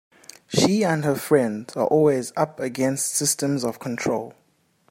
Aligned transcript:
She 0.47 0.83
and 0.83 1.05
her 1.05 1.13
friends 1.13 1.75
are 1.75 1.85
always 1.85 2.33
up 2.35 2.59
against 2.59 3.13
systems 3.13 3.63
of 3.63 3.77
control. 3.77 4.33